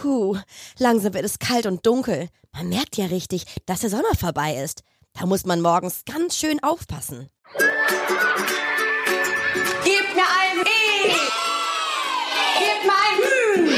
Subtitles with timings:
[0.00, 0.38] Puh,
[0.78, 2.30] langsam wird es kalt und dunkel.
[2.52, 4.82] Man merkt ja richtig, dass der Sommer vorbei ist.
[5.12, 7.28] Da muss man morgens ganz schön aufpassen.
[9.84, 11.12] Gib mir ein E!
[12.58, 13.76] Gib mir ein Ü!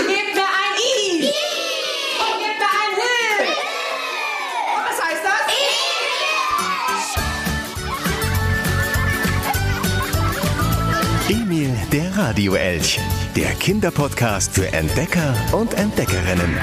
[0.00, 1.32] Gib mir ein I!
[2.20, 3.02] Und gib mir ein H!
[4.84, 5.40] Was heißt das?
[11.30, 13.00] Emil, der Radioelch.
[13.36, 16.54] Der Kinderpodcast für Entdecker und Entdeckerinnen.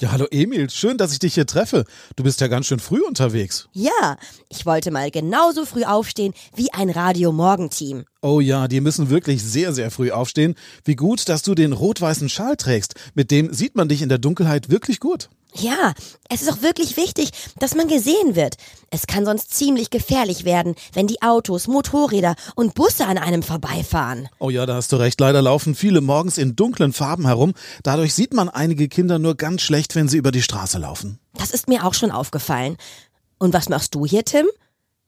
[0.00, 1.84] Ja, hallo Emil, schön, dass ich dich hier treffe.
[2.16, 3.68] Du bist ja ganz schön früh unterwegs.
[3.72, 4.16] Ja,
[4.48, 8.04] ich wollte mal genauso früh aufstehen wie ein Radio-Morgenteam.
[8.20, 10.56] Oh ja, die müssen wirklich sehr, sehr früh aufstehen.
[10.84, 12.94] Wie gut, dass du den rot-weißen Schal trägst.
[13.14, 15.30] Mit dem sieht man dich in der Dunkelheit wirklich gut.
[15.58, 15.94] Ja,
[16.28, 18.56] es ist auch wirklich wichtig, dass man gesehen wird.
[18.90, 24.28] Es kann sonst ziemlich gefährlich werden, wenn die Autos, Motorräder und Busse an einem vorbeifahren.
[24.38, 25.18] Oh ja, da hast du recht.
[25.18, 27.54] Leider laufen viele morgens in dunklen Farben herum.
[27.82, 31.18] Dadurch sieht man einige Kinder nur ganz schlecht, wenn sie über die Straße laufen.
[31.34, 32.76] Das ist mir auch schon aufgefallen.
[33.38, 34.46] Und was machst du hier, Tim?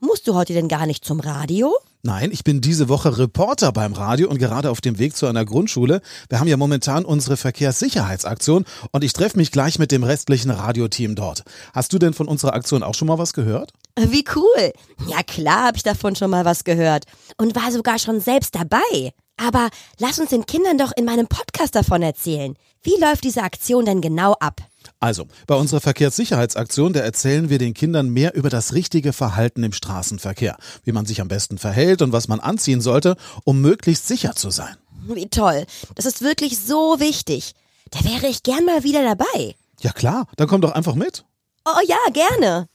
[0.00, 1.74] Musst du heute denn gar nicht zum Radio?
[2.04, 5.44] Nein, ich bin diese Woche Reporter beim Radio und gerade auf dem Weg zu einer
[5.44, 6.00] Grundschule.
[6.28, 11.16] Wir haben ja momentan unsere Verkehrssicherheitsaktion und ich treffe mich gleich mit dem restlichen Radioteam
[11.16, 11.42] dort.
[11.72, 13.72] Hast du denn von unserer Aktion auch schon mal was gehört?
[13.98, 14.72] Wie cool.
[15.08, 17.04] Ja klar, habe ich davon schon mal was gehört
[17.36, 19.12] und war sogar schon selbst dabei.
[19.36, 19.68] Aber
[19.98, 22.54] lass uns den Kindern doch in meinem Podcast davon erzählen.
[22.82, 24.60] Wie läuft diese Aktion denn genau ab?
[25.00, 29.72] Also, bei unserer Verkehrssicherheitsaktion, da erzählen wir den Kindern mehr über das richtige Verhalten im
[29.72, 34.34] Straßenverkehr, wie man sich am besten verhält und was man anziehen sollte, um möglichst sicher
[34.34, 34.76] zu sein.
[35.06, 35.64] Wie toll.
[35.94, 37.54] Das ist wirklich so wichtig.
[37.90, 39.54] Da wäre ich gern mal wieder dabei.
[39.80, 41.24] Ja klar, dann komm doch einfach mit.
[41.64, 42.68] Oh ja, gerne.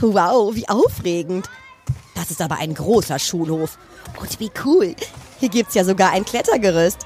[0.00, 1.48] Wow, wie aufregend.
[2.14, 3.78] Das ist aber ein großer Schulhof.
[4.20, 4.94] Und wie cool.
[5.40, 6.98] Hier gibt's ja sogar ein Klettergerüst.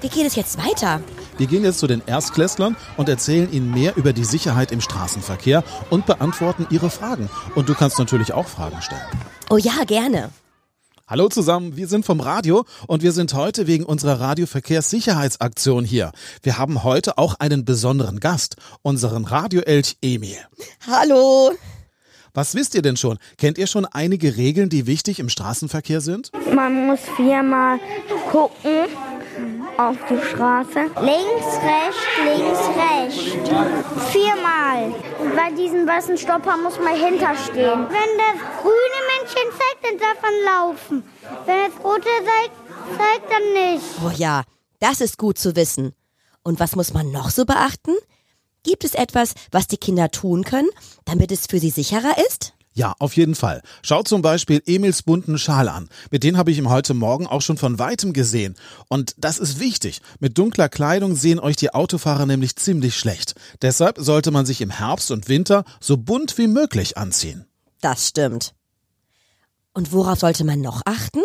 [0.00, 1.00] Wie geht es jetzt weiter?
[1.38, 5.64] Wir gehen jetzt zu den Erstklässlern und erzählen ihnen mehr über die Sicherheit im Straßenverkehr
[5.90, 7.30] und beantworten ihre Fragen.
[7.54, 9.00] Und du kannst natürlich auch Fragen stellen.
[9.50, 10.30] Oh ja, gerne.
[11.08, 16.12] Hallo zusammen, wir sind vom Radio und wir sind heute wegen unserer Radioverkehrssicherheitsaktion hier.
[16.42, 20.38] Wir haben heute auch einen besonderen Gast, unseren Radioelch Emil.
[20.86, 21.52] Hallo.
[22.34, 23.18] Was wisst ihr denn schon?
[23.36, 26.30] Kennt ihr schon einige Regeln, die wichtig im Straßenverkehr sind?
[26.54, 27.78] Man muss viermal
[28.30, 28.86] gucken
[29.78, 30.90] auf die Straße.
[31.00, 34.10] Links, rechts, links, rechts.
[34.10, 34.94] Viermal.
[35.36, 37.86] Bei diesem weißen Stopper muss man hinterstehen.
[37.88, 41.04] Wenn das grüne Männchen zeigt, dann darf man laufen.
[41.46, 42.56] Wenn das rote zeigt,
[42.98, 43.84] zeigt dann nicht.
[44.04, 44.42] Oh ja,
[44.80, 45.94] das ist gut zu wissen.
[46.42, 47.94] Und was muss man noch so beachten?
[48.64, 50.70] Gibt es etwas, was die Kinder tun können,
[51.04, 52.54] damit es für sie sicherer ist?
[52.74, 53.62] Ja, auf jeden Fall.
[53.82, 55.88] Schaut zum Beispiel Emils bunten Schal an.
[56.10, 58.56] Mit dem habe ich ihm heute Morgen auch schon von weitem gesehen.
[58.88, 60.00] Und das ist wichtig.
[60.20, 63.34] Mit dunkler Kleidung sehen euch die Autofahrer nämlich ziemlich schlecht.
[63.60, 67.44] Deshalb sollte man sich im Herbst und Winter so bunt wie möglich anziehen.
[67.82, 68.54] Das stimmt.
[69.74, 71.22] Und worauf sollte man noch achten?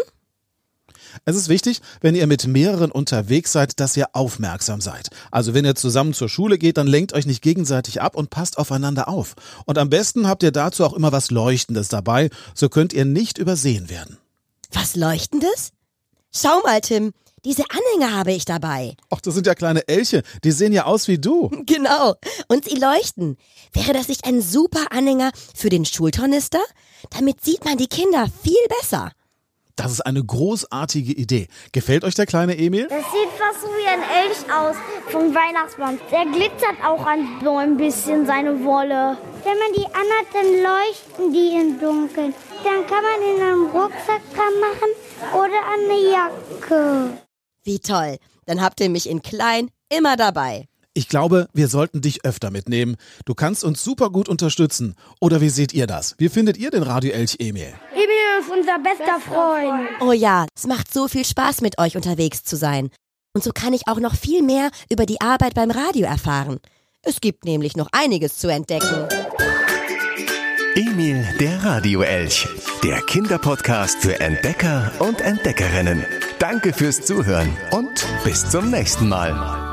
[1.25, 5.09] Es ist wichtig, wenn ihr mit mehreren unterwegs seid, dass ihr aufmerksam seid.
[5.31, 8.57] Also wenn ihr zusammen zur Schule geht, dann lenkt euch nicht gegenseitig ab und passt
[8.57, 9.35] aufeinander auf.
[9.65, 13.37] Und am besten habt ihr dazu auch immer was Leuchtendes dabei, so könnt ihr nicht
[13.37, 14.17] übersehen werden.
[14.71, 15.71] Was Leuchtendes?
[16.31, 17.13] Schau mal, Tim.
[17.45, 18.97] Diese Anhänger habe ich dabei.
[19.09, 20.23] Ach, das sind ja kleine Elche.
[20.43, 21.49] Die sehen ja aus wie du.
[21.65, 22.15] Genau.
[22.47, 23.37] Und sie leuchten.
[23.73, 26.59] Wäre das nicht ein super Anhänger für den Schultornister?
[27.11, 29.11] Damit sieht man die Kinder viel besser.
[29.77, 31.47] Das ist eine großartige Idee.
[31.71, 32.87] Gefällt euch der kleine Emil?
[32.89, 34.75] Das sieht fast so wie ein Elch aus
[35.11, 35.99] vom Weihnachtsbaum.
[36.11, 39.17] Der glitzert auch an so ein bisschen seine Wolle.
[39.43, 42.33] Wenn man die anhat, dann leuchten die im Dunkeln.
[42.63, 44.89] Dann kann man in einen Rucksack dran machen
[45.33, 47.17] oder an eine Jacke.
[47.63, 48.17] Wie toll.
[48.47, 50.67] Dann habt ihr mich in klein immer dabei.
[50.97, 52.95] Ich glaube, wir sollten dich öfter mitnehmen.
[53.23, 54.95] Du kannst uns super gut unterstützen.
[55.21, 56.15] Oder wie seht ihr das?
[56.17, 57.71] Wie findet ihr den Radio Elch Emil?
[57.93, 59.89] Emil ist unser bester Freund.
[60.01, 62.89] Oh ja, es macht so viel Spaß mit euch unterwegs zu sein.
[63.35, 66.57] Und so kann ich auch noch viel mehr über die Arbeit beim Radio erfahren.
[67.03, 69.07] Es gibt nämlich noch einiges zu entdecken.
[70.73, 72.47] Emil, der Radioelch.
[72.83, 76.03] Der Kinderpodcast für Entdecker und Entdeckerinnen.
[76.39, 79.66] Danke fürs Zuhören und bis zum nächsten Mal.